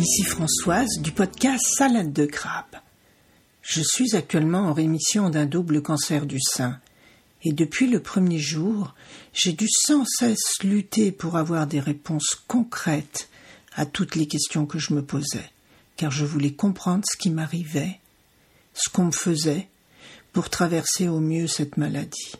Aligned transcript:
Ici 0.00 0.24
Françoise 0.24 0.88
du 1.00 1.12
podcast 1.12 1.64
Salade 1.76 2.12
de 2.12 2.26
crabe. 2.26 2.64
Je 3.68 3.82
suis 3.82 4.16
actuellement 4.16 4.60
en 4.60 4.72
rémission 4.72 5.28
d'un 5.28 5.44
double 5.44 5.82
cancer 5.82 6.24
du 6.24 6.40
sein, 6.40 6.80
et 7.42 7.52
depuis 7.52 7.86
le 7.86 8.00
premier 8.00 8.38
jour, 8.38 8.94
j'ai 9.34 9.52
dû 9.52 9.66
sans 9.68 10.06
cesse 10.06 10.62
lutter 10.62 11.12
pour 11.12 11.36
avoir 11.36 11.66
des 11.66 11.78
réponses 11.78 12.34
concrètes 12.46 13.28
à 13.74 13.84
toutes 13.84 14.14
les 14.14 14.26
questions 14.26 14.64
que 14.64 14.78
je 14.78 14.94
me 14.94 15.04
posais, 15.04 15.50
car 15.98 16.10
je 16.10 16.24
voulais 16.24 16.54
comprendre 16.54 17.04
ce 17.06 17.18
qui 17.18 17.28
m'arrivait, 17.28 18.00
ce 18.72 18.88
qu'on 18.88 19.04
me 19.04 19.12
faisait, 19.12 19.68
pour 20.32 20.48
traverser 20.48 21.06
au 21.06 21.20
mieux 21.20 21.46
cette 21.46 21.76
maladie. 21.76 22.36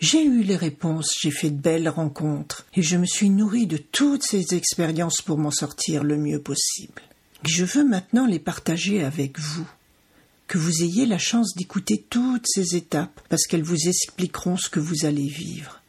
J'ai 0.00 0.24
eu 0.24 0.44
les 0.44 0.56
réponses, 0.56 1.14
j'ai 1.20 1.30
fait 1.30 1.50
de 1.50 1.60
belles 1.60 1.90
rencontres, 1.90 2.64
et 2.74 2.80
je 2.80 2.96
me 2.96 3.04
suis 3.04 3.28
nourri 3.28 3.66
de 3.66 3.76
toutes 3.76 4.22
ces 4.22 4.54
expériences 4.54 5.20
pour 5.20 5.36
m'en 5.36 5.50
sortir 5.50 6.02
le 6.02 6.16
mieux 6.16 6.40
possible. 6.40 7.02
Je 7.44 7.66
veux 7.66 7.84
maintenant 7.84 8.24
les 8.24 8.38
partager 8.38 9.04
avec 9.04 9.38
vous 9.38 9.68
que 10.52 10.58
vous 10.58 10.82
ayez 10.82 11.06
la 11.06 11.16
chance 11.16 11.54
d'écouter 11.56 12.04
toutes 12.10 12.44
ces 12.46 12.76
étapes, 12.76 13.22
parce 13.30 13.46
qu'elles 13.46 13.62
vous 13.62 13.88
expliqueront 13.88 14.58
ce 14.58 14.68
que 14.68 14.80
vous 14.80 15.06
allez 15.06 15.26
vivre, 15.26 15.80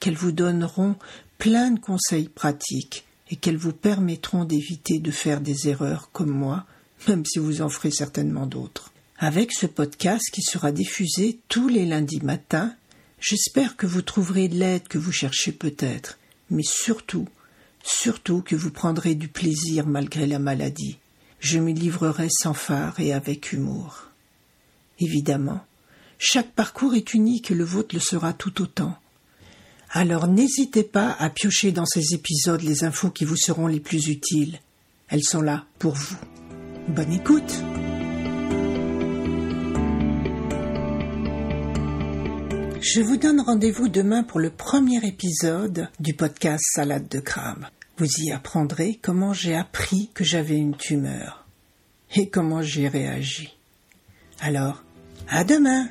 qu'elles 0.00 0.16
vous 0.16 0.32
donneront 0.32 0.96
plein 1.38 1.70
de 1.70 1.78
conseils 1.78 2.28
pratiques 2.28 3.04
et 3.30 3.36
qu'elles 3.36 3.56
vous 3.56 3.72
permettront 3.72 4.44
d'éviter 4.44 4.98
de 4.98 5.12
faire 5.12 5.40
des 5.40 5.68
erreurs 5.68 6.10
comme 6.12 6.32
moi, 6.32 6.66
même 7.06 7.24
si 7.24 7.38
vous 7.38 7.62
en 7.62 7.68
ferez 7.68 7.92
certainement 7.92 8.46
d'autres. 8.46 8.90
Avec 9.20 9.52
ce 9.52 9.66
podcast 9.66 10.28
qui 10.32 10.42
sera 10.42 10.72
diffusé 10.72 11.38
tous 11.48 11.68
les 11.68 11.86
lundis 11.86 12.20
matins, 12.20 12.74
j'espère 13.20 13.76
que 13.76 13.86
vous 13.86 14.02
trouverez 14.02 14.48
l'aide 14.48 14.88
que 14.88 14.98
vous 14.98 15.12
cherchez 15.12 15.52
peut-être, 15.52 16.18
mais 16.50 16.64
surtout, 16.64 17.28
surtout 17.84 18.42
que 18.42 18.56
vous 18.56 18.72
prendrez 18.72 19.14
du 19.14 19.28
plaisir 19.28 19.86
malgré 19.86 20.26
la 20.26 20.40
maladie. 20.40 20.98
Je 21.40 21.58
m'y 21.58 21.72
livrerai 21.72 22.28
sans 22.30 22.54
phare 22.54 22.98
et 22.98 23.12
avec 23.12 23.52
humour. 23.52 24.08
Évidemment, 25.00 25.64
chaque 26.18 26.52
parcours 26.52 26.94
est 26.94 27.14
unique 27.14 27.50
et 27.50 27.54
le 27.54 27.64
vôtre 27.64 27.94
le 27.94 28.00
sera 28.00 28.32
tout 28.32 28.60
autant. 28.60 28.96
Alors 29.90 30.26
n'hésitez 30.26 30.82
pas 30.82 31.16
à 31.18 31.30
piocher 31.30 31.72
dans 31.72 31.86
ces 31.86 32.14
épisodes 32.14 32.62
les 32.62 32.84
infos 32.84 33.10
qui 33.10 33.24
vous 33.24 33.36
seront 33.36 33.68
les 33.68 33.80
plus 33.80 34.08
utiles. 34.08 34.58
Elles 35.08 35.24
sont 35.24 35.40
là 35.40 35.64
pour 35.78 35.94
vous. 35.94 36.16
Bonne 36.88 37.12
écoute. 37.12 37.62
Je 42.80 43.00
vous 43.00 43.16
donne 43.16 43.40
rendez-vous 43.40 43.88
demain 43.88 44.22
pour 44.22 44.40
le 44.40 44.50
premier 44.50 45.06
épisode 45.06 45.88
du 46.00 46.14
podcast 46.14 46.64
Salade 46.74 47.08
de 47.08 47.20
crabe. 47.20 47.66
Vous 47.98 48.06
y 48.18 48.30
apprendrez 48.30 48.94
comment 49.02 49.32
j'ai 49.32 49.56
appris 49.56 50.08
que 50.14 50.22
j'avais 50.22 50.56
une 50.56 50.76
tumeur 50.76 51.46
et 52.14 52.28
comment 52.28 52.62
j'ai 52.62 52.86
réagi. 52.86 53.56
Alors, 54.38 54.84
à 55.28 55.42
demain 55.42 55.88